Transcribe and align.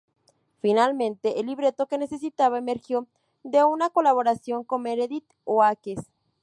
Finalmente, 0.63 1.39
el 1.39 1.45
libreto 1.45 1.85
que 1.85 1.99
necesitaba 1.99 2.57
emergió 2.57 3.05
de 3.43 3.63
una 3.63 3.91
colaboración 3.91 4.63
con 4.63 4.81
Meredith 4.81 5.31
Oakes. 5.45 6.01